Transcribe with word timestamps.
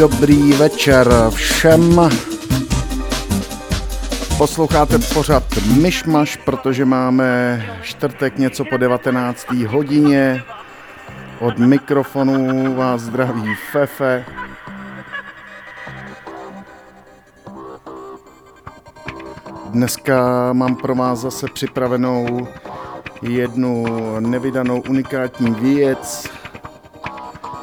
Dobrý 0.00 0.52
večer 0.52 1.08
všem. 1.30 2.00
Posloucháte 4.38 4.98
pořad 5.14 5.42
Myšmaš, 5.82 6.36
protože 6.36 6.84
máme 6.84 7.62
čtvrtek 7.82 8.38
něco 8.38 8.64
po 8.64 8.76
19. 8.76 9.50
hodině. 9.52 10.42
Od 11.40 11.58
mikrofonu 11.58 12.74
vás 12.74 13.00
zdraví 13.00 13.54
Fefe. 13.72 14.24
Dneska 19.70 20.52
mám 20.52 20.76
pro 20.76 20.94
vás 20.94 21.18
zase 21.18 21.46
připravenou 21.54 22.48
jednu 23.22 23.86
nevydanou 24.20 24.80
unikátní 24.80 25.50
věc, 25.50 26.28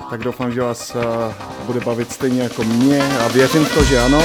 tak 0.09 0.23
doufám, 0.23 0.51
že 0.51 0.61
vás 0.61 0.95
eh, 0.95 1.56
bude 1.67 1.79
bavit 1.79 2.11
stejně 2.11 2.41
jako 2.41 2.63
mě 2.63 3.17
a 3.19 3.27
věřím 3.27 3.65
to, 3.65 3.83
že 3.83 3.99
ano. 3.99 4.23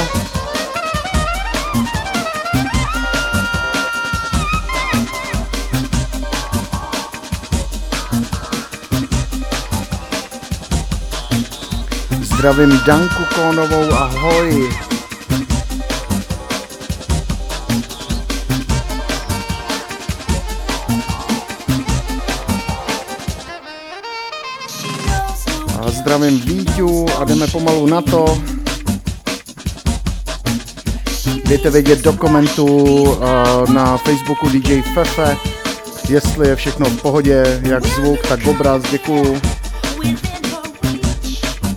Zdravím 12.23 12.81
Danku 12.87 13.25
Kónovou, 13.35 13.93
ahoj. 13.93 14.73
Zdravím 26.13 26.41
Víťu 26.41 27.07
a 27.19 27.25
jdeme 27.25 27.47
pomalu 27.47 27.87
na 27.87 28.03
to. 28.03 28.43
Dejte 31.45 31.71
vědět 31.71 32.03
do 32.03 32.13
komentu 32.13 32.67
uh, 32.67 33.71
na 33.71 33.97
Facebooku 33.97 34.49
DJ 34.49 34.83
Fefe, 34.95 35.37
jestli 36.09 36.49
je 36.49 36.57
všechno 36.57 36.87
v 36.87 37.03
pohodě, 37.03 37.61
jak 37.63 37.87
zvuk, 37.87 38.27
tak 38.29 38.47
obraz, 38.47 38.83
děkuju. 38.91 39.41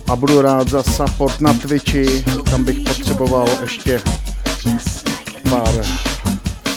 A 0.08 0.16
budu 0.16 0.40
rád 0.40 0.68
za 0.68 0.82
support 0.82 1.40
na 1.40 1.54
Twitchi, 1.54 2.24
tam 2.50 2.64
bych 2.64 2.80
potřeboval 2.80 3.48
ještě 3.60 4.02
pár 5.50 5.74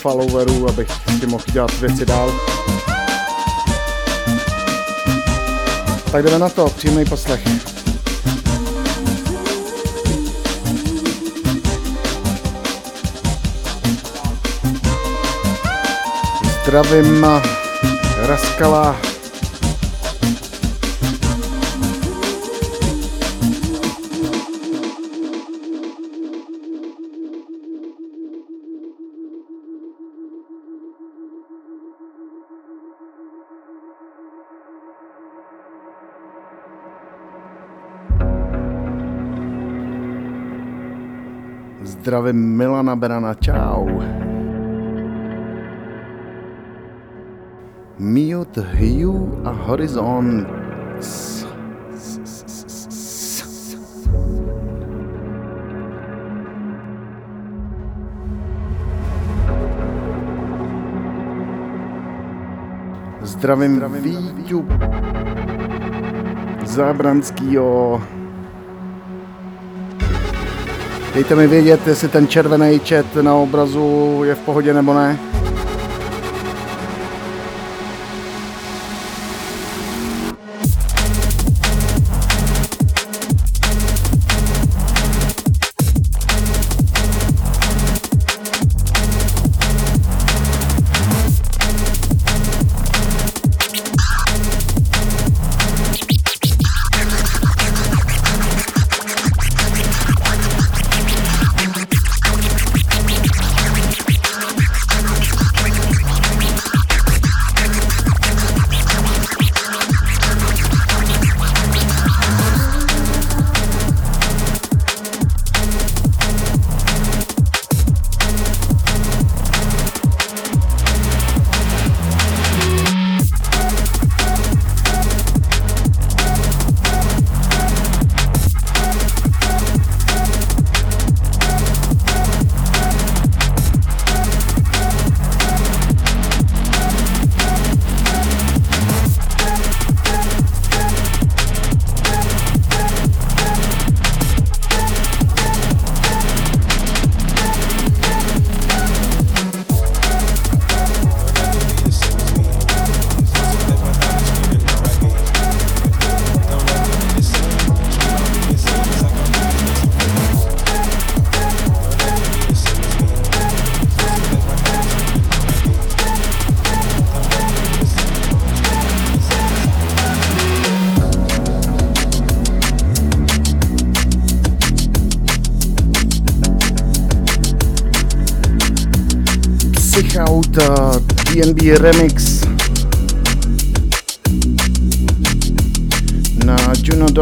followerů, 0.01 0.69
abych 0.69 0.87
si 1.19 1.27
mohl 1.27 1.43
dělat 1.51 1.79
věci 1.79 2.05
dál. 2.05 2.31
Tak 6.11 6.23
jdeme 6.23 6.39
na 6.39 6.49
to, 6.49 6.65
příjemný 6.65 7.05
poslech. 7.05 7.41
Zdravím 16.63 17.25
Raskala. 18.21 19.08
Zdravím 42.09 42.57
Milana 42.57 42.95
Berana, 42.97 43.37
čau. 43.37 43.85
Mute 48.01 48.61
Hue 48.61 49.45
a 49.45 49.51
Horizon. 49.53 50.41
Zdravím, 63.21 63.75
Zdravím 63.75 64.01
Víťu 64.01 64.65
Zábranskýho. 66.65 68.01
Dejte 71.13 71.35
mi 71.35 71.47
vědět, 71.47 71.87
jestli 71.87 72.07
ten 72.07 72.27
červený 72.27 72.79
chat 72.79 73.15
na 73.21 73.35
obrazu 73.35 74.21
je 74.23 74.35
v 74.35 74.39
pohodě 74.39 74.73
nebo 74.73 74.93
ne. 74.93 75.19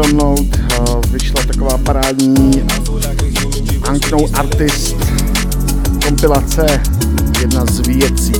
Download 0.08 0.40
uh, 0.40 1.00
vyšla 1.10 1.42
taková 1.42 1.78
parádní 1.78 2.62
Anknou 3.88 4.28
Artist 4.34 4.96
kompilace, 6.04 6.82
jedna 7.40 7.66
z 7.66 7.78
věcí. 7.78 8.32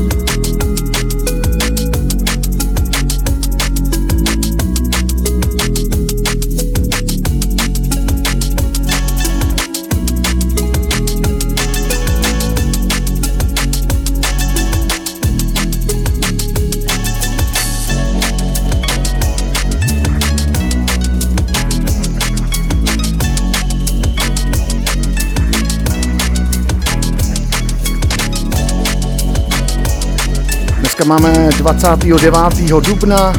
Dneska 30.99 31.15
máme 31.15 31.49
29. 31.59 32.71
dubna. 32.81 33.33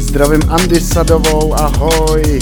Zdravím 0.00 0.42
Andy 0.48 0.80
Sadovou, 0.80 1.54
ahoj. 1.54 2.40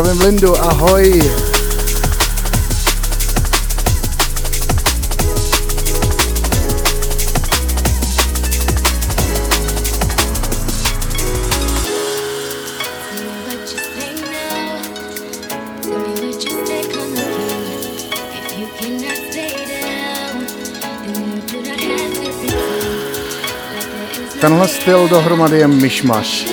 Zdravím 0.00 0.20
Lindu, 0.20 0.56
ahoj. 0.62 1.22
Tenhle 24.40 24.68
styl 24.68 25.08
dohromady 25.08 25.58
je 25.58 25.68
myšmaš. 25.68 26.46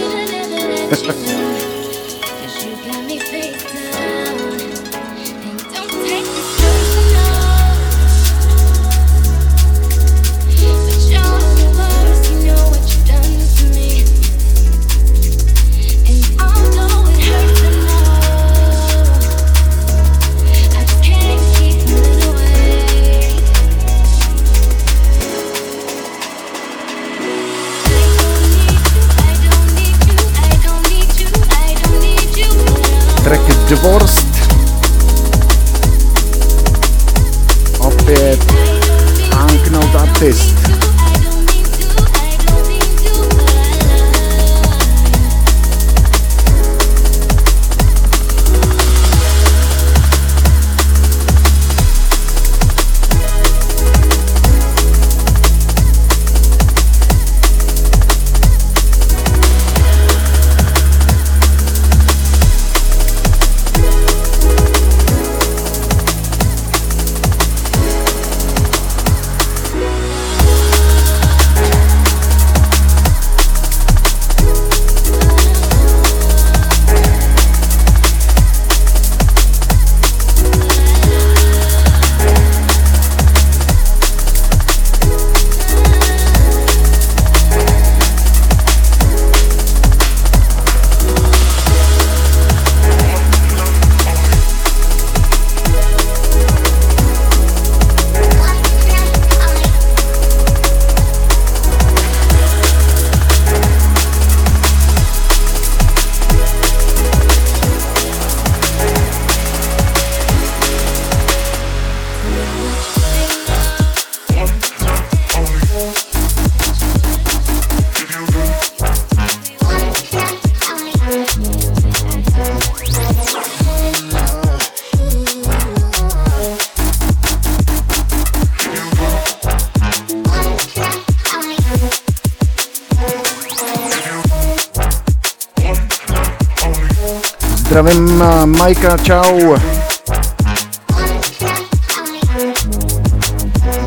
Majka, 138.56 138.98
čau. 138.98 139.58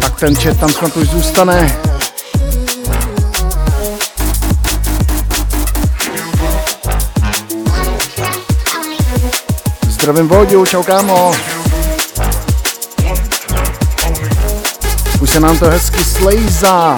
Tak 0.00 0.20
ten 0.20 0.36
chat 0.36 0.56
tam 0.58 0.70
snad 0.70 0.96
už 0.96 1.08
zůstane. 1.08 1.78
Zdravím 9.88 10.28
Voďu, 10.28 10.66
čau 10.66 10.82
kámo. 10.82 11.32
Už 15.20 15.30
se 15.30 15.40
nám 15.40 15.58
to 15.58 15.66
hezky 15.66 16.04
slejzá. 16.04 16.96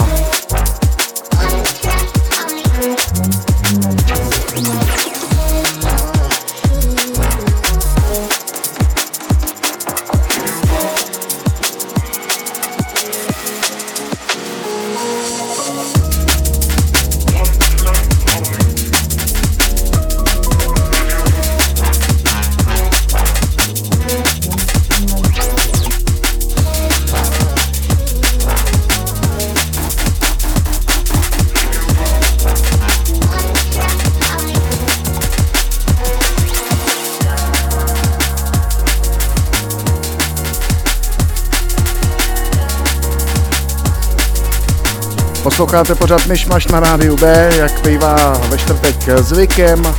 Posloucháte 45.62 45.94
pořád 45.94 46.26
Myšmaš 46.26 46.66
na 46.66 46.80
rádiu 46.80 47.16
B, 47.16 47.50
jak 47.56 47.80
bývá 47.86 48.40
ve 48.48 48.58
čtvrtek 48.58 48.96
zvykem. 49.18 49.94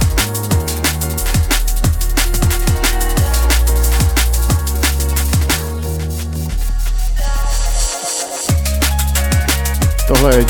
Tohle 10.08 10.36
je 10.36 10.46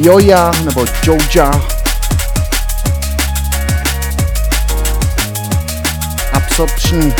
Joja 0.00 0.52
nebo 0.64 0.86
Joja. 1.04 1.50
Absorption. 6.32 7.12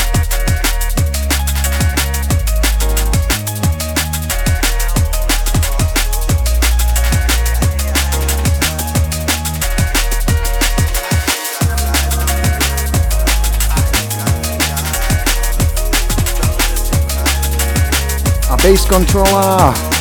Bass 18.68 18.84
controller. 18.84 19.97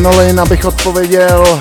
Anolin, 0.00 0.40
abych 0.40 0.64
odpověděl. 0.64 1.60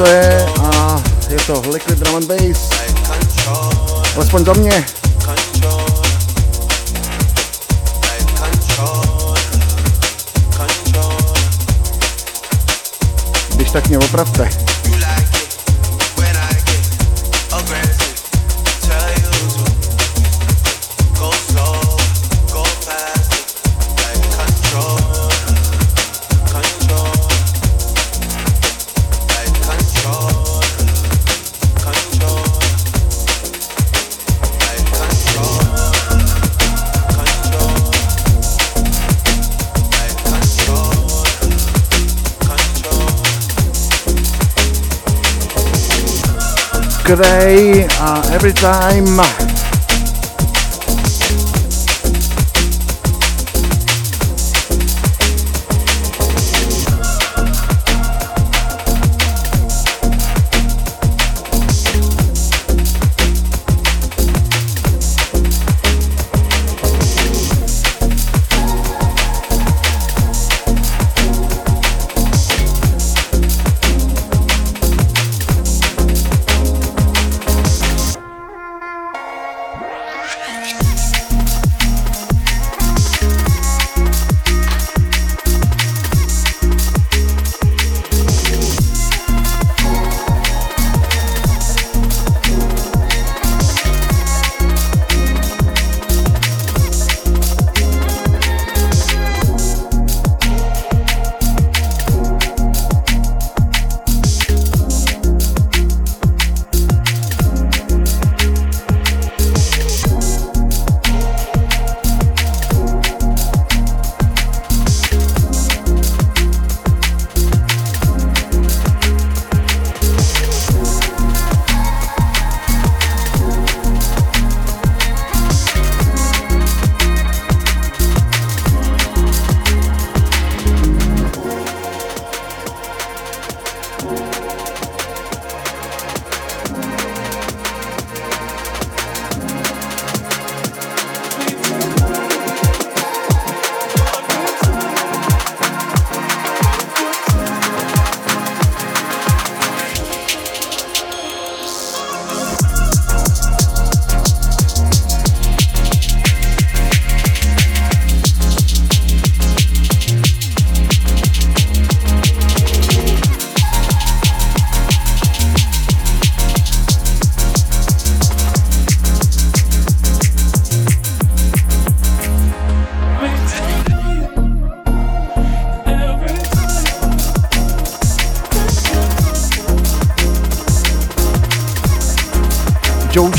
To 0.00 0.06
je 0.06 0.46
a 0.64 1.02
je 1.28 1.36
to 1.46 1.62
Liquid 1.70 1.98
Drum 1.98 2.16
and 2.16 2.24
Bass. 2.24 2.70
Alespoň 4.16 4.44
za 4.44 4.52
mě. 4.52 4.84
Když 13.54 13.70
tak 13.70 13.88
mě 13.88 13.98
opravte. 13.98 14.69
Today, 47.16 47.88
uh, 47.98 48.22
every 48.32 48.52
time 48.52 49.49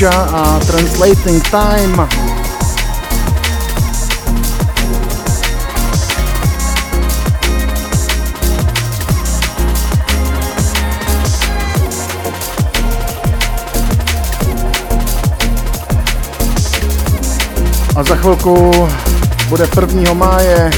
Joja 0.01 0.21
a 0.33 0.59
Translating 0.59 1.43
Time. 1.49 2.07
A 17.95 18.03
za 18.03 18.15
chvilku 18.15 18.87
bude 19.49 19.67
1. 19.81 20.13
máje, 20.13 20.71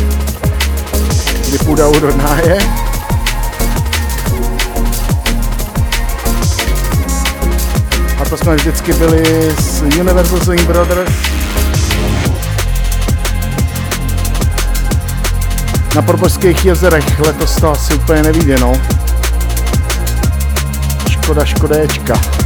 kdy 1.48 1.58
půjdou 1.58 2.00
do 2.00 2.18
náje. 2.18 2.83
To 8.34 8.38
jsme 8.38 8.56
vždycky 8.56 8.94
byli 8.94 9.52
s 9.62 9.82
Universal 9.82 10.40
Swing 10.40 10.62
Brothers. 10.62 11.12
Na 15.96 16.02
Probožských 16.02 16.66
jezerech 16.66 17.20
letos 17.20 17.56
to 17.56 17.72
asi 17.72 17.94
úplně 17.94 18.24
nevíde, 18.24 18.60
no. 18.60 18.74
Škoda, 21.10 21.46
škodéčka. 21.46 22.43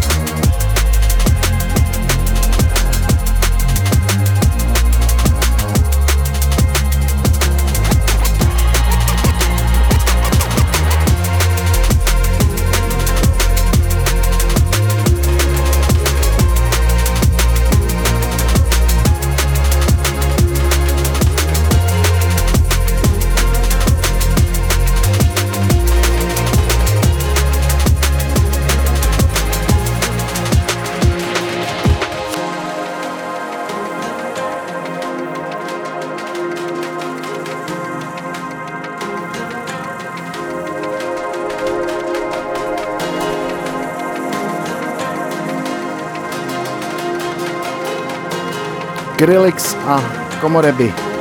Grillix 49.27 49.75
a 49.85 49.99
Komoreby. 50.39 51.16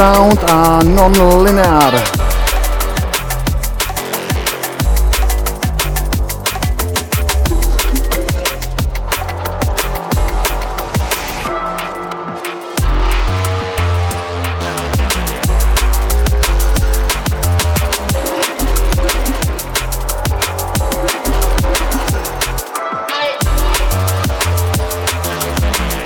Sound 0.00 0.38
a 0.48 0.80
Non-Linear. 0.82 1.92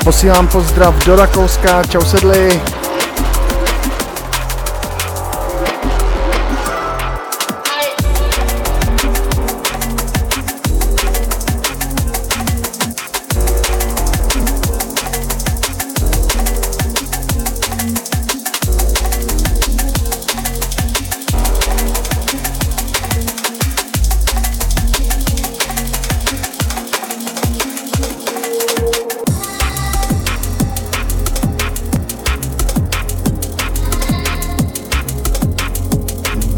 Posílám 0.04 0.48
pozdrav 0.48 1.04
do 1.04 1.16
Rakouska, 1.16 1.82
čau 1.84 2.04
sedli. 2.04 2.60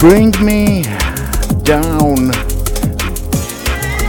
Bring 0.08 0.30
me 0.40 0.84
down. 1.64 2.30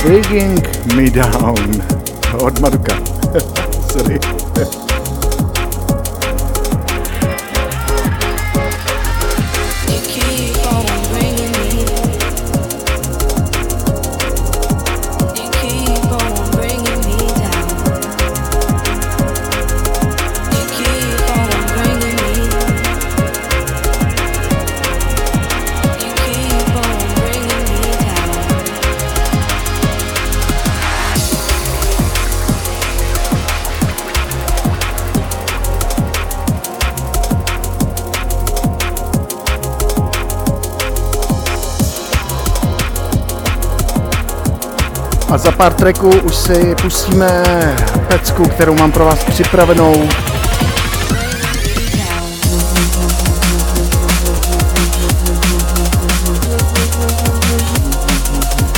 Bringing 0.03 0.61
me 0.95 1.09
down. 1.09 1.57
Od 2.45 2.59
Maruka. 2.61 2.93
Sorry. 3.91 4.36
Za 45.47 45.51
pár 45.51 45.73
tracků 45.73 46.09
už 46.09 46.35
si 46.35 46.75
pustíme 46.81 47.43
pecku, 48.07 48.43
kterou 48.43 48.75
mám 48.75 48.91
pro 48.91 49.05
vás 49.05 49.23
připravenou. 49.23 50.09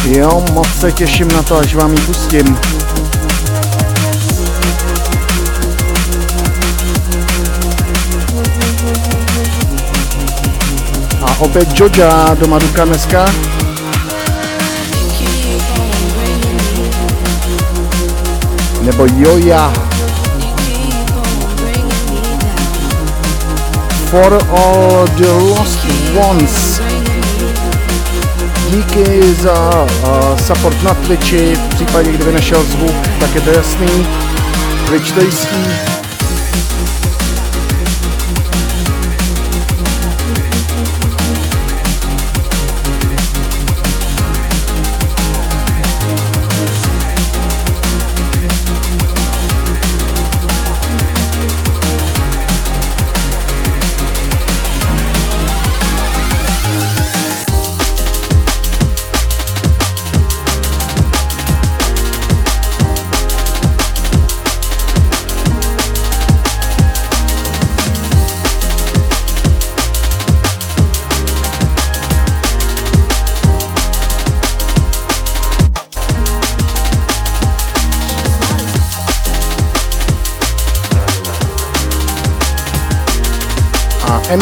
Jo, 0.06 0.46
moc 0.54 0.68
se 0.80 0.92
těším 0.92 1.28
na 1.28 1.44
to, 1.44 1.58
až 1.58 1.76
vám 1.76 1.94
ji 1.94 2.00
pustím. 2.00 2.58
A 11.22 11.40
opět 11.40 11.80
Joja 11.80 12.36
do 12.40 12.48
Maduka 12.48 12.86
dneska. 12.86 13.26
Nebo 18.90 19.06
Joja. 19.18 19.74
For 24.10 24.34
All 24.50 25.08
the 25.08 25.28
Lost 25.28 25.80
Ones. 26.30 26.82
Díky 28.70 29.34
za 29.34 29.88
uh, 30.04 30.40
support 30.40 30.84
na 30.84 30.94
Twitchi, 30.94 31.56
v 31.56 31.76
případě 31.76 32.12
kdyby 32.12 32.32
nešel 32.32 32.64
zvuk, 32.64 32.96
tak 33.20 33.36
je 33.36 33.42
to 33.42 33.50
jasný. 33.50 34.08
Twitch 34.88 35.12
to 35.12 35.22
jistý. 35.22 35.99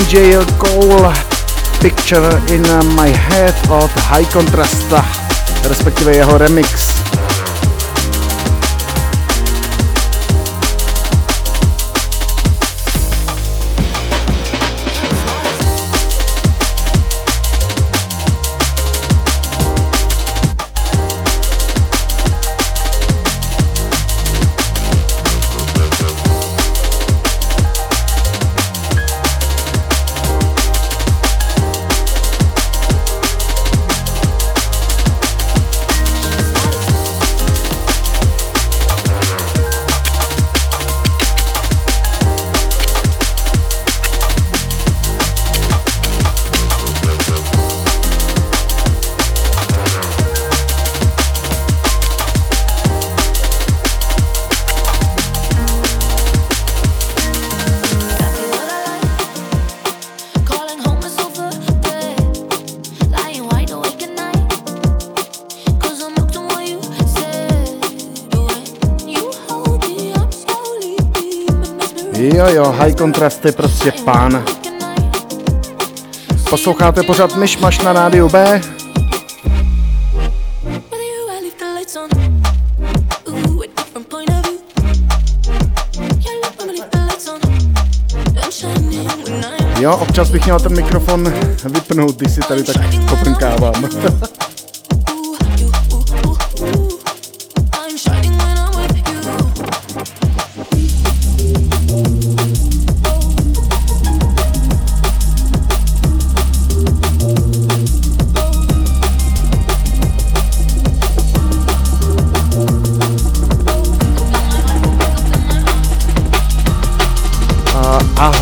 MJ 0.07 0.39
Cole 0.57 1.11
Picture 1.81 2.39
in 2.55 2.63
My 2.95 3.11
Head 3.11 3.55
od 3.69 3.91
High 3.91 4.27
Contrasta, 4.31 5.05
respektive 5.67 6.15
jeho 6.15 6.37
remix. 6.37 7.06
High 72.55 72.93
Contrast 72.93 73.45
je 73.45 73.51
prostě 73.51 73.91
pán. 74.05 74.45
Posloucháte 76.49 77.03
pořád 77.03 77.35
Myšmaš 77.35 77.81
na 77.81 77.93
rádiu 77.93 78.29
B. 78.29 78.61
Jo, 89.79 89.97
občas 89.97 90.29
bych 90.29 90.45
měl 90.45 90.59
ten 90.59 90.75
mikrofon 90.75 91.33
vypnout, 91.63 92.15
když 92.15 92.31
si 92.31 92.39
tady 92.39 92.63
tak 92.63 92.77
koprnkávám. 93.09 93.89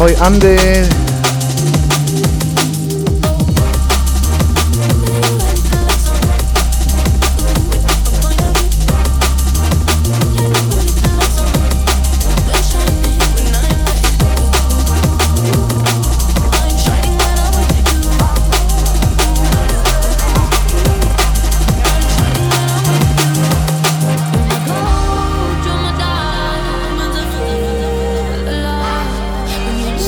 Ahoj 0.06 0.22
Andy. 0.22 1.05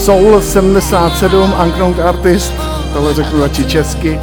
Soul 0.07 0.41
77, 0.41 1.53
Unknown 1.63 2.01
Artist, 2.01 2.53
tohle 2.93 3.13
řeknu 3.13 3.41
radši 3.41 3.65
česky. 3.65 4.19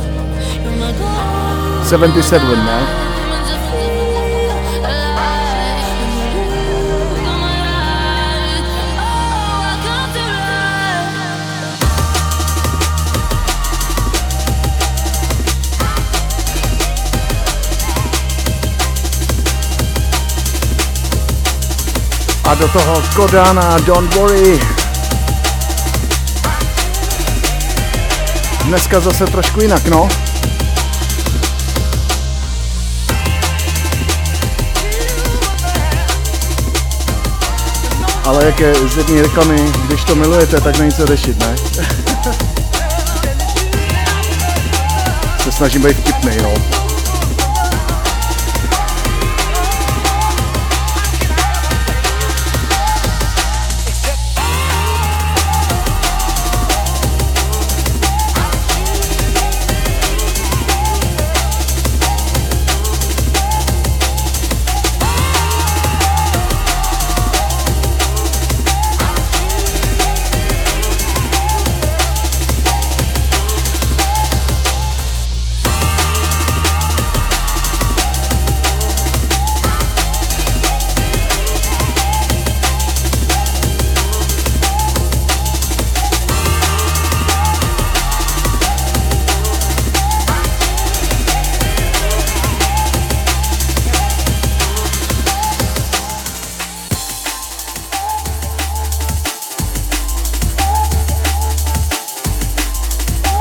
77, 1.83 2.64
ne? 2.64 2.87
A 22.44 22.55
do 22.55 22.68
toho 22.68 23.03
Kodana, 23.16 23.79
Don't 23.79 24.14
Worry. 24.14 24.84
Dneska 28.64 29.00
zase 29.00 29.27
trošku 29.27 29.61
jinak, 29.61 29.87
no. 29.87 30.09
Ale 38.24 38.44
jak 38.44 38.61
je 38.61 38.74
z 38.74 38.96
jedné 38.96 39.22
reklamy, 39.22 39.72
když 39.87 40.05
to 40.05 40.14
milujete, 40.14 40.61
tak 40.61 40.79
není 40.79 40.92
co 40.92 41.07
řešit, 41.07 41.38
ne? 41.38 41.57
Se 45.42 45.53
snažím 45.53 45.83
být 45.83 45.96
vtipnej, 45.96 46.38
no. 46.42 46.84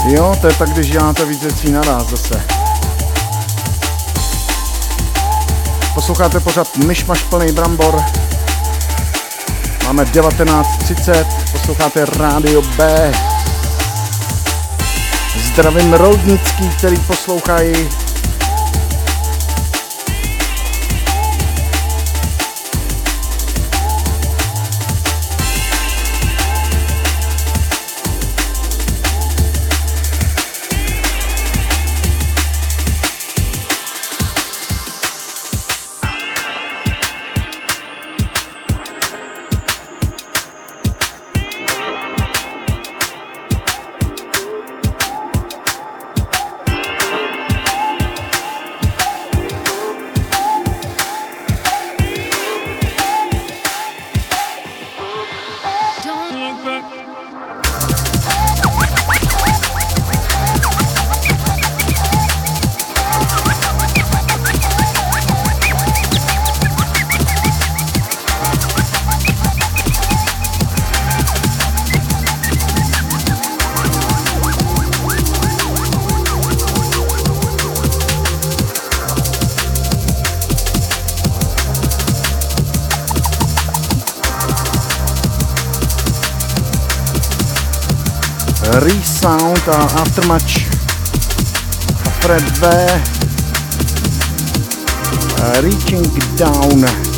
Jo, 0.08 0.36
to 0.42 0.48
je 0.48 0.54
tak, 0.54 0.70
když 0.70 0.92
děláte 0.92 1.26
víc 1.26 1.44
věcí 1.44 1.72
naraz 1.72 2.08
zase. 2.08 2.44
Posloucháte 5.94 6.40
pořád 6.40 6.78
Myšmaš 6.78 7.24
plný 7.24 7.52
brambor. 7.52 8.04
Máme 9.86 10.04
19.30, 10.04 11.26
posloucháte 11.52 12.06
Rádio 12.06 12.62
B. 12.62 13.12
Zdravím 15.38 15.94
Roudnický, 15.94 16.70
který 16.70 16.98
poslouchají 16.98 17.90
Resound 89.66 89.92
a 89.92 89.96
Aftermatch. 89.96 90.68
A 92.06 92.12
Fred 92.20 92.44
V. 92.60 92.66
Uh, 95.40 95.62
reaching 95.64 96.04
Down 96.36 97.13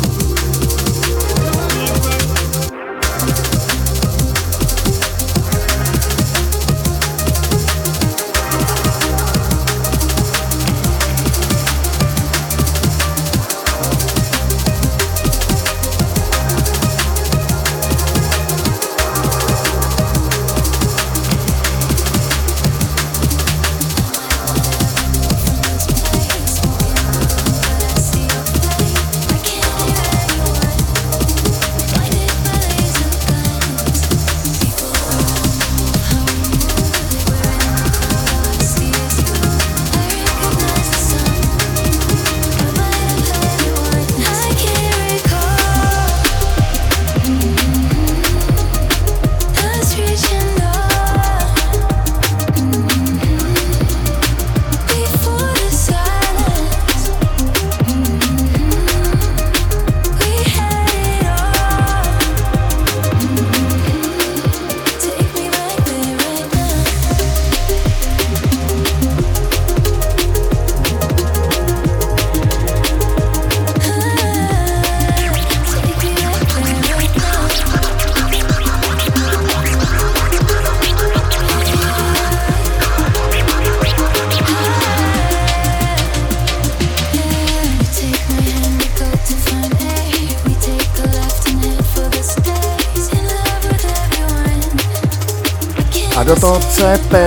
esto 96.92 97.25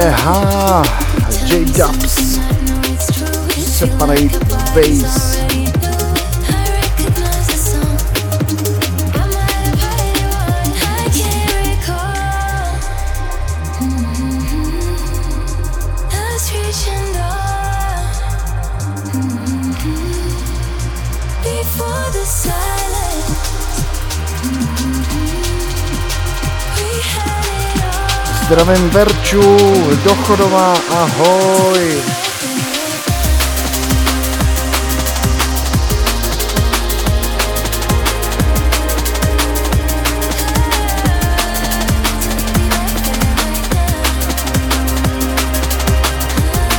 Zdravím 28.50 28.90
Verču, 28.90 29.58
Dochodová, 30.04 30.74
ahoj. 30.90 32.02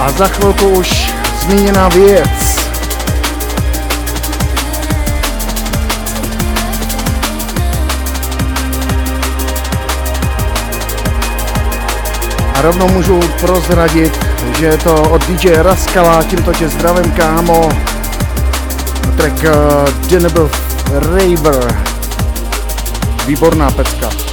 A 0.01 0.13
za 0.13 0.29
chvilku 0.29 0.69
už 0.69 1.13
zmíněná 1.41 1.89
věc. 1.89 2.50
Rovnou 12.63 12.89
můžu 12.89 13.21
prozradit, 13.41 14.27
že 14.59 14.67
je 14.67 14.79
to 14.79 15.03
od 15.03 15.27
DJ 15.27 15.51
Raskala, 15.53 16.23
tímto 16.23 16.53
tě 16.53 16.69
zdravím 16.69 17.13
kámo. 17.13 17.69
Track 19.17 19.45
uh, 20.35 20.49
Raver. 20.93 21.85
Výborná 23.27 23.71
pecka. 23.71 24.30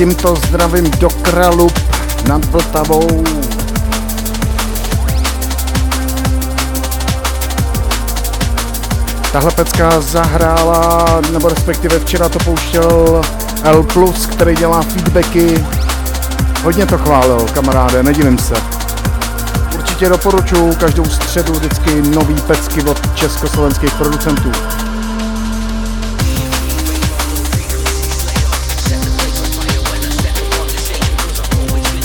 Tímto 0.00 0.36
zdravím 0.36 0.90
do 0.90 1.08
Kralup 1.10 1.78
nad 2.28 2.44
Vltavou. 2.44 3.24
Tahle 9.32 9.50
pecka 9.50 10.00
zahrála, 10.00 11.06
nebo 11.32 11.48
respektive 11.48 11.98
včera 11.98 12.28
to 12.28 12.38
pouštěl 12.38 13.22
L+, 13.62 13.86
který 14.32 14.56
dělá 14.56 14.82
feedbacky. 14.82 15.64
Hodně 16.62 16.86
to 16.86 16.98
chválil, 16.98 17.46
kamaráde, 17.54 18.02
nedivím 18.02 18.38
se. 18.38 18.54
Určitě 19.78 20.08
doporučuji 20.08 20.74
každou 20.74 21.04
středu 21.04 21.52
vždycky 21.52 22.02
nový 22.02 22.34
pecky 22.34 22.82
od 22.82 23.16
československých 23.16 23.94
producentů. 23.94 24.52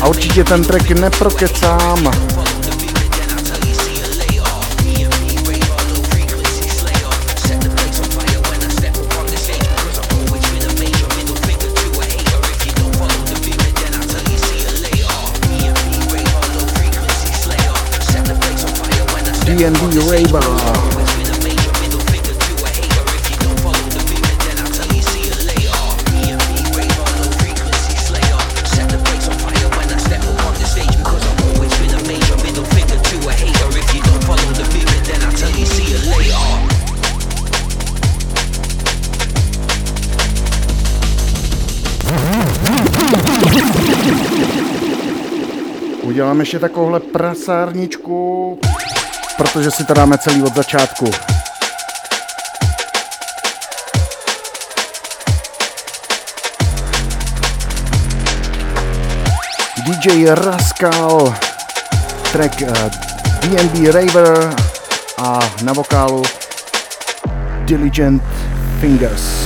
A 0.06 0.08
určitě 0.08 0.44
ten 0.44 0.64
track 0.64 0.90
neprokecám. 0.90 2.12
D&D 19.46 20.00
Raver. 20.00 21.05
Uděláme 46.26 46.42
ještě 46.42 46.60
takovouhle 46.60 47.00
prasárničku, 47.00 48.60
protože 49.38 49.72
si 49.72 49.84
to 49.86 49.94
dáme 49.94 50.18
celý 50.18 50.44
od 50.44 50.56
začátku. 50.56 51.06
DJ 59.86 60.26
Rascal, 60.30 61.36
track 62.32 62.62
uh, 62.62 62.70
eh, 62.70 62.90
DNB 63.48 63.94
Raver 63.94 64.56
a 65.18 65.40
na 65.64 65.74
vokálu 65.74 66.24
Diligent 67.66 68.24
Fingers. 68.80 69.45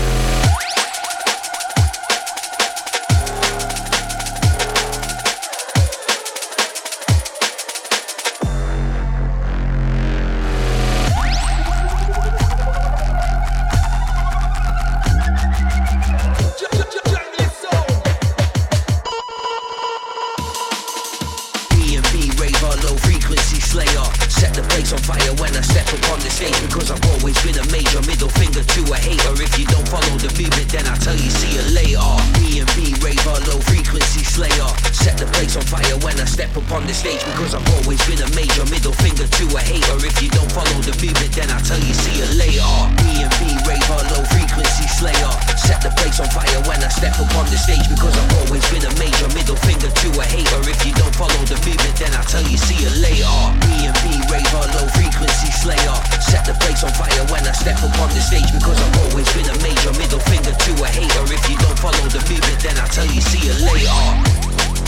the 56.49 56.59
place 56.65 56.83
on 56.83 56.91
fire 56.93 57.25
when 57.29 57.45
I 57.45 57.51
step 57.51 57.77
upon 57.77 58.09
the 58.09 58.21
stage 58.21 58.51
because 58.51 58.79
I've 58.81 58.97
always 59.05 59.27
been 59.33 59.45
a 59.45 59.57
major 59.61 59.93
middle 59.99 60.19
finger 60.19 60.51
to 60.51 60.71
a 60.83 60.87
hater. 60.87 61.23
If 61.29 61.49
you 61.49 61.57
don't 61.57 61.77
follow 61.77 62.09
the 62.09 62.21
movement, 62.25 62.59
then 62.63 62.77
I'll 62.79 62.87
tell 62.89 63.05
you 63.05 63.21
see 63.21 63.45
you 63.45 63.53
later. 63.53 64.78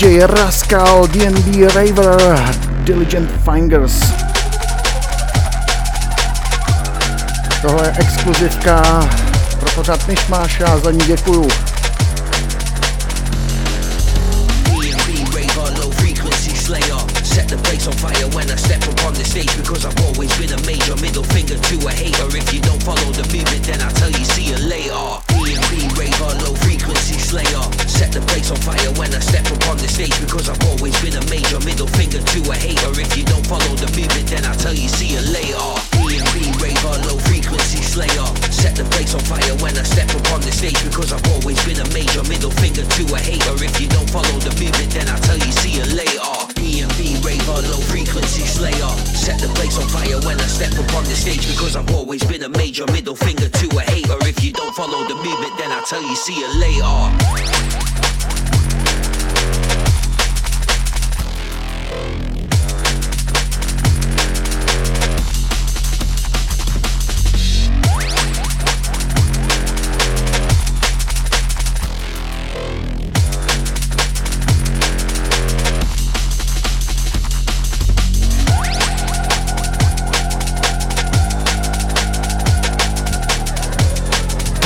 DJ 0.00 0.24
Rascal, 0.24 1.06
DNB 1.12 1.68
Raver, 1.74 2.16
Diligent 2.84 3.30
Fingers. 3.44 4.00
Tohle 7.62 7.86
je 7.86 7.92
exkluzivka 7.98 9.08
pro 9.60 9.70
pořád 9.70 10.08
Myšmáš, 10.08 10.60
já 10.60 10.78
za 10.78 10.90
ní 10.90 11.00
děkuju. 11.06 11.48
Follow 33.50 33.74
the 33.82 33.90
movement, 33.98 34.30
then 34.30 34.46
I'll 34.46 34.54
tell 34.54 34.72
you, 34.72 34.86
see 34.86 35.10
you 35.10 35.22
later. 35.34 35.58
B&B 35.98 36.54
raver, 36.62 36.94
low 37.02 37.18
frequency 37.26 37.82
slayer. 37.82 38.26
Set 38.46 38.78
the 38.78 38.86
place 38.94 39.10
on 39.10 39.26
fire 39.26 39.58
when 39.58 39.74
I 39.74 39.82
step 39.82 40.06
upon 40.14 40.38
the 40.46 40.54
stage 40.54 40.78
because 40.86 41.10
I've 41.10 41.26
always 41.34 41.58
been 41.66 41.82
a 41.82 41.88
major 41.90 42.22
middle 42.30 42.54
finger 42.62 42.86
to 42.86 43.02
a 43.10 43.18
hater. 43.18 43.50
If 43.58 43.74
you 43.82 43.90
don't 43.90 44.06
follow 44.06 44.38
the 44.38 44.54
movement, 44.54 44.94
then 44.94 45.10
I'll 45.10 45.18
tell 45.26 45.38
you, 45.42 45.50
see 45.50 45.82
you 45.82 45.86
later. 45.98 46.30
B&B 46.54 47.18
raver, 47.26 47.58
low 47.66 47.82
frequency 47.90 48.46
slayer. 48.46 48.90
Set 49.18 49.42
the 49.42 49.50
place 49.58 49.74
on 49.82 49.90
fire 49.90 50.22
when 50.22 50.38
I 50.38 50.46
step 50.46 50.70
upon 50.78 51.02
the 51.10 51.18
stage 51.18 51.42
because 51.50 51.74
I've 51.74 51.90
always 51.90 52.22
been 52.22 52.46
a 52.46 52.52
major 52.54 52.86
middle 52.94 53.18
finger 53.18 53.50
to 53.50 53.66
a 53.74 53.82
hater. 53.82 54.14
If 54.30 54.44
you 54.46 54.54
don't 54.54 54.74
follow 54.78 55.02
the 55.10 55.18
movement, 55.18 55.58
then 55.58 55.74
I'll 55.74 55.82
tell 55.90 56.02
you, 56.02 56.14
see 56.14 56.38
you 56.38 56.50
later. 56.54 57.59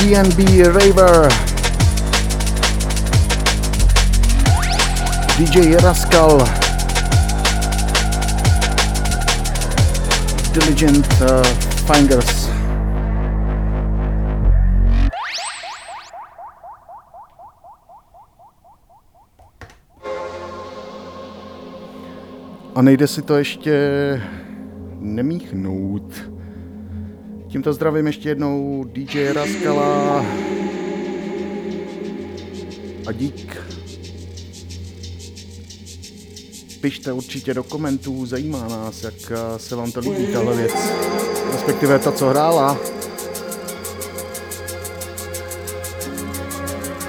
DNB 0.05 0.61
Raver, 0.67 1.29
DJ 5.37 5.77
Rascal, 5.81 6.37
Diligent 10.53 11.07
uh, 11.21 11.43
Fingers. 11.87 12.49
A 22.75 22.81
nejde 22.81 23.07
si 23.07 23.21
to 23.21 23.37
ještě 23.37 23.71
nemíchnout. 24.99 26.24
Tímto 27.55 27.73
zdravím 27.73 28.07
ještě 28.07 28.29
jednou 28.29 28.85
DJ 28.87 29.33
Raskala 29.33 30.25
a 33.07 33.11
dík. 33.11 33.57
Pište 36.81 37.11
určitě 37.11 37.53
do 37.53 37.63
komentů, 37.63 38.25
zajímá 38.25 38.67
nás, 38.67 39.03
jak 39.03 39.13
eh, 39.31 39.59
se 39.59 39.75
vám 39.75 39.91
to 39.91 39.99
líbí, 39.99 40.27
tahle 40.33 40.55
věc. 40.55 40.73
Respektive 41.51 41.99
to, 41.99 42.11
co 42.11 42.29
hrála. 42.29 42.77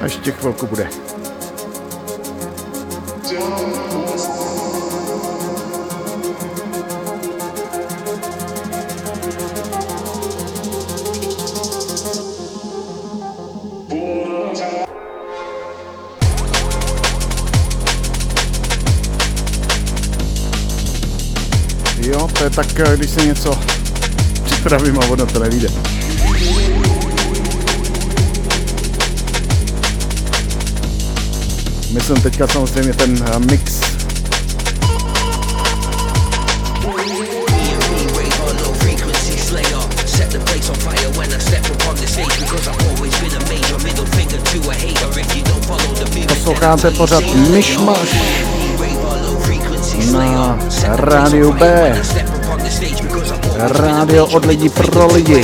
A 0.01 0.05
ještě 0.05 0.33
chvilku 0.33 0.67
bude. 0.67 1.06
Je 22.45 22.51
tak, 22.51 22.81
eh, 22.81 22.97
když 22.97 23.11
se 23.11 23.27
něco 23.27 23.59
připravím 24.45 24.99
a 24.99 25.07
ono 25.07 25.27
to 25.27 25.39
nevíde. 25.39 25.69
Myslím 31.93 32.21
teďka 32.23 32.47
samozřejmě 32.47 32.93
ten 32.93 33.25
eh, 33.35 33.39
mix 33.39 33.81
Posloucháte 46.29 46.91
pořád 46.91 47.25
Myšmaš 47.35 48.09
na 50.13 50.59
rádiu 50.97 51.53
B. 51.53 51.93
Rádio 53.57 54.27
od 54.27 54.45
lidí 54.45 54.69
pro 54.69 55.07
lidi. 55.15 55.43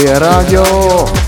Je 0.00 0.18
rádio. 0.18 1.19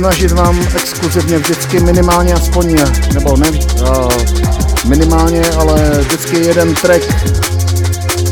Snažit 0.00 0.32
vám 0.32 0.60
exkluzivně 0.76 1.38
vždycky 1.38 1.80
minimálně 1.80 2.34
aspoň, 2.34 2.76
nebo 3.14 3.36
ne, 3.36 3.50
uh, 3.50 4.12
minimálně, 4.88 5.42
ale 5.50 5.90
vždycky 6.00 6.38
jeden 6.38 6.74
track 6.74 7.02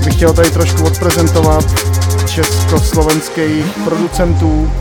bych 0.05 0.15
chtěl 0.15 0.33
tady 0.33 0.51
trošku 0.51 0.85
odprezentovat 0.85 1.65
československých 2.27 3.65
producentů, 3.85 4.73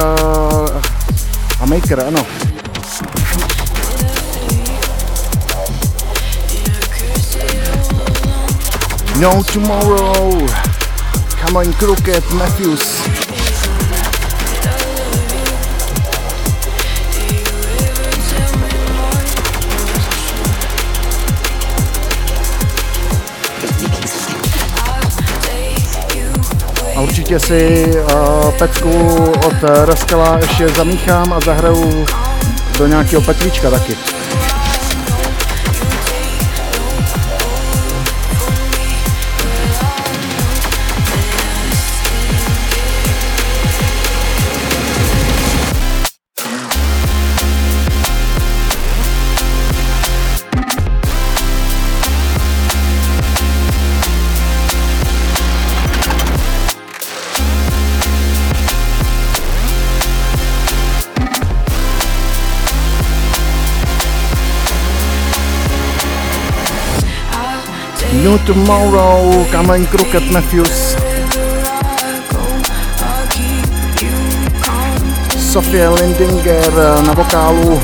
make, 0.00 0.20
uh, 0.20 1.62
a 1.62 1.66
maker, 1.66 2.00
ano. 2.00 2.24
No 9.20 9.42
Tomorrow, 9.42 10.46
Cameron 11.36 11.72
Crooked, 11.74 12.24
Matthews. 12.34 13.19
Určitě 27.02 27.40
si 27.40 27.86
uh, 27.86 28.50
pecku 28.58 29.14
od 29.46 29.54
Raskala 29.84 30.38
ještě 30.38 30.68
zamíchám 30.68 31.32
a 31.32 31.40
zahraju 31.40 32.06
do 32.78 32.86
nějakého 32.86 33.22
petlička 33.22 33.70
taky. 33.70 33.96
New 68.30 68.38
Tomorrow, 68.46 69.42
Cameron 69.50 69.86
Crooked 69.90 70.30
Matthews. 70.30 70.94
Sofia 75.34 75.90
Lindinger 75.90 77.02
na 77.02 77.12
vokálu. 77.12 77.80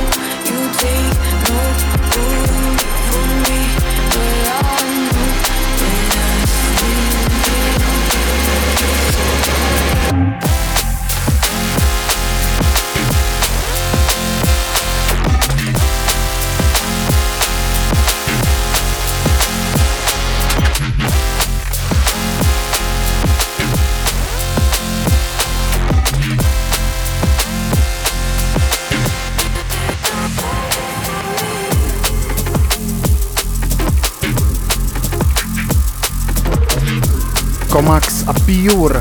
A 38.27 38.33
Pure, 38.33 39.01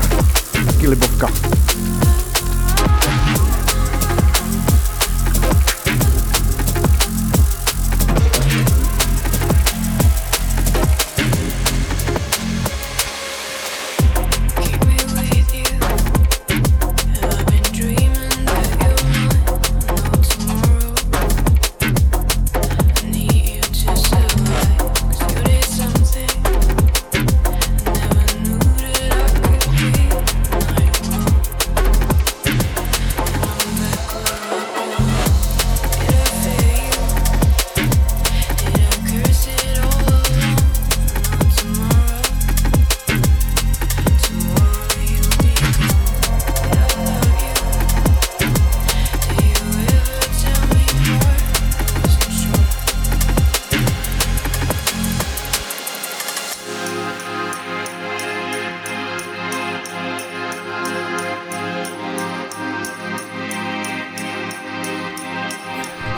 taky 0.52 0.86
libovka. 0.88 1.55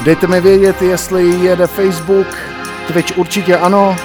Dejte 0.08 0.26
mi 0.26 0.40
vědět, 0.40 0.82
jestli 0.82 1.26
jede 1.28 1.66
Facebook, 1.66 2.26
Twitch 2.86 3.18
určitě 3.18 3.56
ano, 3.56 3.96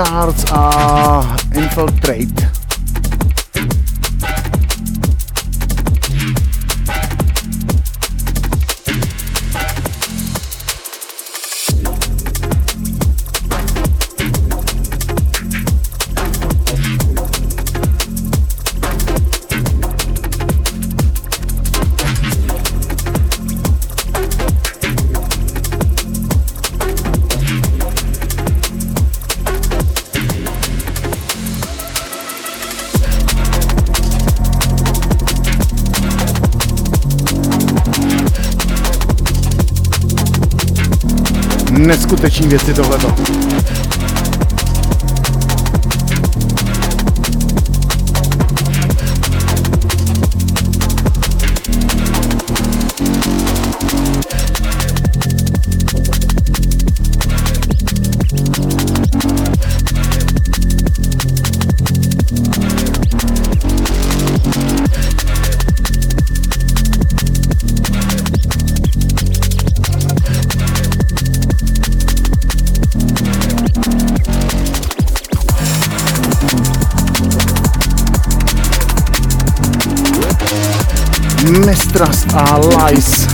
Arts 0.00 0.39
neskuteční 42.10 42.48
věci 42.48 42.74
tohleto. 42.74 43.39
Mistrust 81.90 82.26
a 82.34 82.58
Lies. 82.58 83.26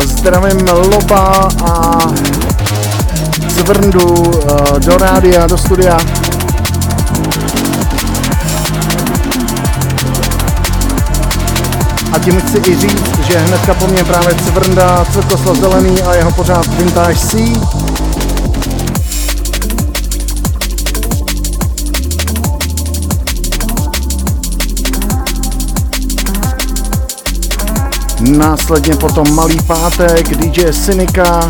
Zdravím 0.00 0.68
Loba 0.68 1.48
a 1.64 1.98
Zvrndu 3.48 4.30
eh, 4.34 4.80
do 4.80 4.98
rádia, 4.98 5.46
do 5.46 5.58
studia. 5.58 6.21
Tím 12.24 12.40
chci 12.40 12.58
i 12.70 12.76
říct, 12.76 13.18
že 13.26 13.38
hnedka 13.38 13.74
po 13.74 13.86
mně 13.86 14.04
právě 14.04 14.34
Cvrnda, 14.34 15.04
Cvrkoslav 15.12 15.56
Zelený 15.56 16.02
a 16.02 16.14
jeho 16.14 16.32
pořád 16.32 16.66
Vintage 16.66 17.18
C. 17.18 17.36
Následně 28.20 28.96
potom 28.96 29.34
Malý 29.34 29.58
pátek, 29.66 30.36
DJ 30.36 30.72
Synika, 30.72 31.48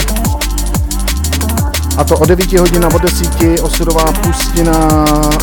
a 1.96 2.04
to 2.04 2.18
o 2.18 2.26
9 2.26 2.52
hodin 2.52 2.84
a 2.84 2.94
o 2.94 2.98
10 2.98 3.62
osudová 3.62 4.04
pustina 4.12 4.88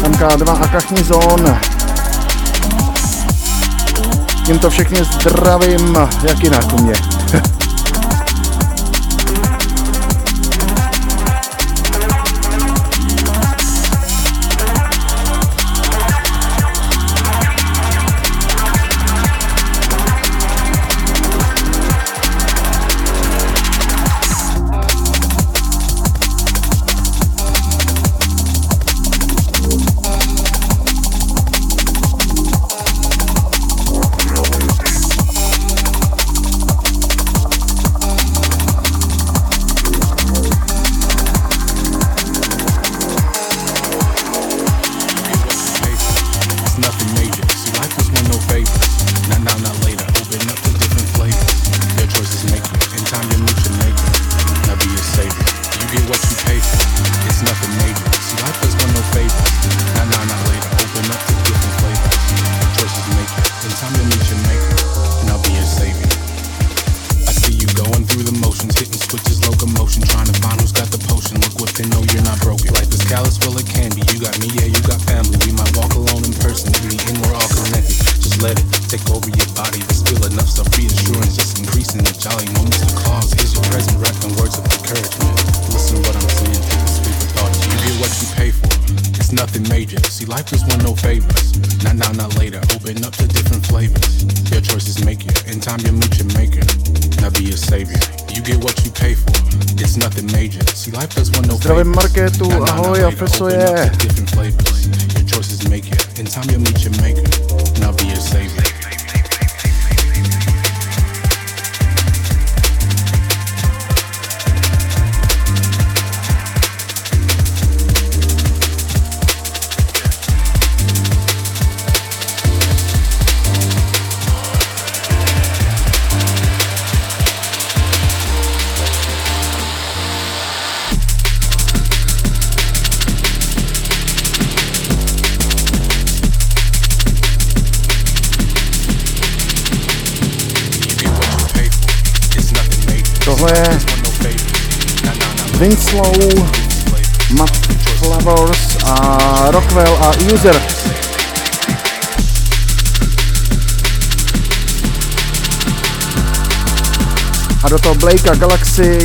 MK2 0.02 0.62
a 0.62 0.68
Kachní 0.68 1.04
zón. 1.04 1.60
Tímto 4.50 4.70
všechny 4.70 5.04
zdravím, 5.04 5.98
jak 6.24 6.44
jinak 6.44 6.74
u 6.74 6.82
mě. 6.82 7.19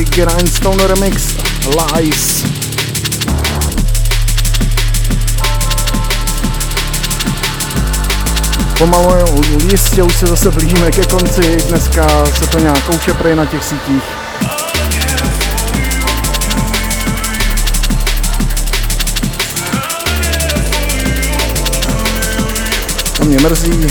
Mike 0.05 0.25
Rhinestone 0.25 0.87
Remix 0.87 1.35
Lies. 1.65 2.45
Pomalu 8.77 9.41
jistě 9.71 10.03
už 10.03 10.15
se 10.15 10.27
zase 10.27 10.51
blížíme 10.51 10.91
ke 10.91 11.05
konci, 11.05 11.57
dneska 11.69 12.25
se 12.25 12.47
to 12.47 12.59
nějak 12.59 12.83
kouče 12.83 13.35
na 13.35 13.45
těch 13.45 13.63
sítích. 13.63 14.03
To 23.17 23.25
mě 23.25 23.37
mrzí, 23.39 23.87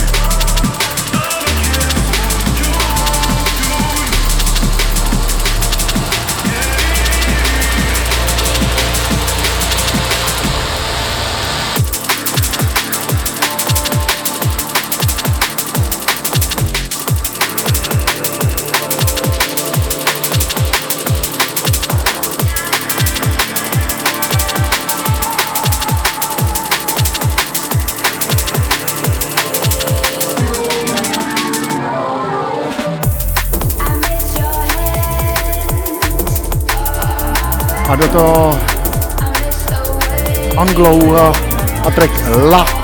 toto 38.08 38.58
Anglou 40.56 41.16
a, 41.16 41.32
a 41.86 41.90
track 41.90 42.12
La. 42.50 42.83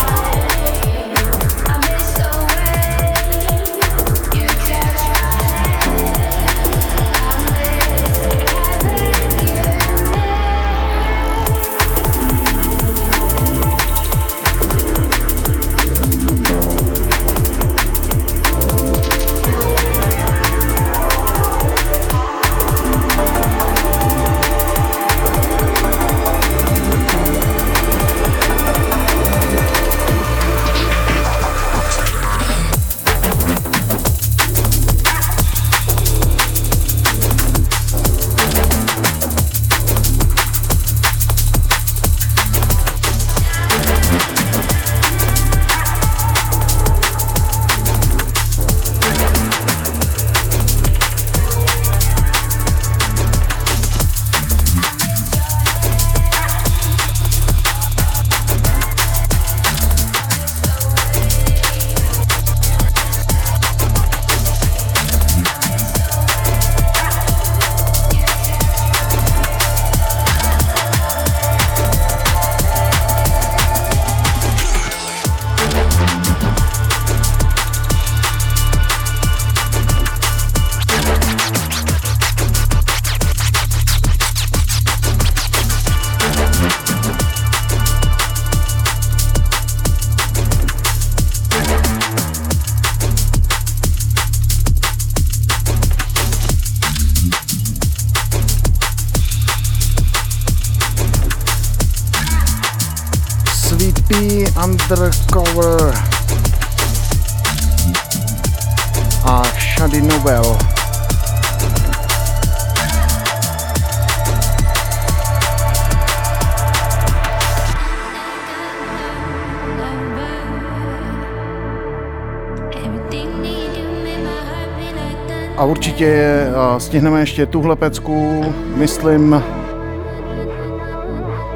ještě, 126.01 126.55
stihneme 126.79 127.21
ještě 127.21 127.47
tuhle 127.47 127.77
pecku, 127.77 128.45
myslím 128.75 129.43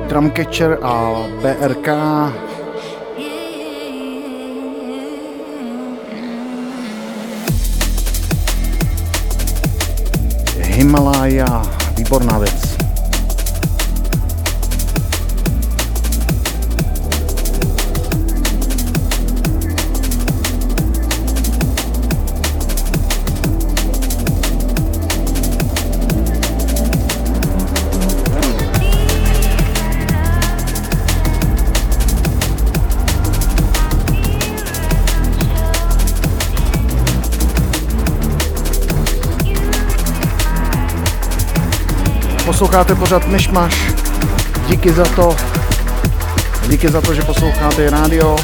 Drumcatcher 0.09 0.79
a 0.83 1.15
BRK. 1.43 1.89
Himalaya, 10.59 11.63
výborná 11.97 12.39
věc. 12.39 12.64
Posloucháte 42.65 42.95
pořád 42.95 43.29
Myšmaš. 43.29 43.93
Díky 44.67 44.93
za 44.93 45.05
to. 45.05 45.37
Díky 46.69 46.89
za 46.89 47.01
to, 47.01 47.15
že 47.15 47.23
posloucháte 47.23 47.91
rádio. 47.91 48.37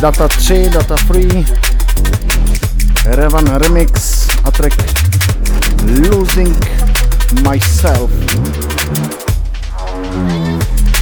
Data, 0.00 0.28
data 0.28 0.28
3, 0.28 0.70
data 0.70 0.96
free. 0.96 1.44
Revan 3.04 3.46
Remix 3.58 4.28
a 4.44 4.50
track 4.50 4.74
Losing 5.82 6.56
Myself. 7.42 8.10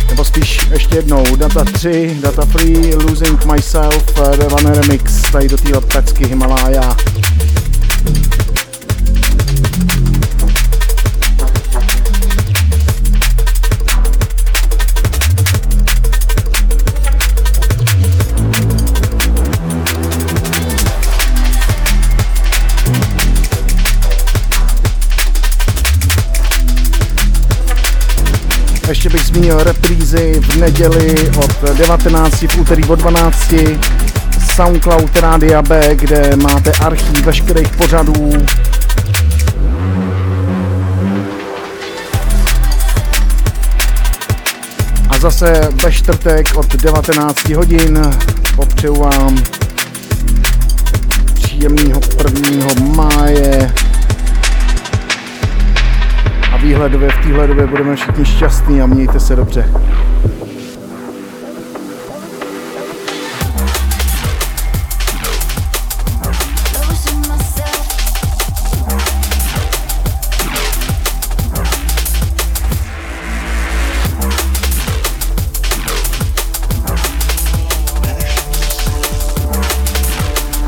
Nebo 0.09 0.25
spíš 0.25 0.61
ještě 0.71 0.97
jednou, 0.97 1.37
data 1.37 1.65
3, 1.65 2.17
data 2.21 2.45
free, 2.45 2.95
Losing 2.95 3.45
Myself, 3.45 4.21
Revan 4.39 4.67
Remix, 4.67 5.23
tady 5.33 5.49
do 5.49 5.57
téhle 5.57 5.81
tacky 5.81 6.27
Himalaya. 6.27 6.97
Ještě 28.89 29.09
bych 29.09 29.25
zmínil 29.25 29.59
reprízy 29.59 30.41
v 30.41 30.57
neděli 30.57 31.15
od 31.39 31.77
19, 31.79 32.43
v 32.43 32.61
úterý 32.61 32.85
od 32.85 32.99
12, 32.99 33.55
Soundcloud 34.55 35.17
Rádia 35.17 35.63
B, 35.63 35.95
kde 35.95 36.37
máte 36.37 36.73
archív 36.73 37.25
veškerých 37.25 37.69
pořadů. 37.69 38.33
A 45.11 45.19
zase 45.19 45.69
ve 45.85 45.93
čtvrtek 45.93 46.47
od 46.57 46.77
19 46.77 47.49
hodin 47.49 48.11
popřeju 48.57 48.95
vám 48.95 49.39
příjemného 51.35 52.01
1. 52.25 52.67
máje 52.97 53.73
a 56.67 56.69
výhledově 56.69 57.11
v 57.11 57.23
téhle 57.23 57.47
době 57.47 57.67
budeme 57.67 57.97
všichni 57.97 58.25
šťastní 58.25 58.83
a 58.83 58.87
mějte 58.87 59.21
se 59.21 59.37
dobře. 59.37 59.73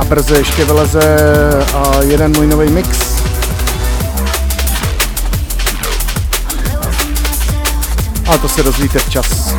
Brzy 0.09 0.35
ještě 0.35 0.65
vyleze 0.65 1.17
a 1.75 2.03
jeden 2.03 2.37
můj 2.37 2.47
nový 2.47 2.71
mix. 2.71 3.18
Ale 8.29 8.39
to 8.39 8.49
se 8.49 8.63
dozvíte 8.63 8.99
včas. 8.99 9.55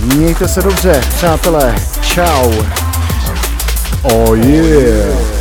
Mějte 0.00 0.48
se 0.48 0.62
dobře, 0.62 1.00
přátelé. 1.16 1.74
Ciao. 2.02 2.52
Oh 4.02 4.38
yeah. 4.38 5.35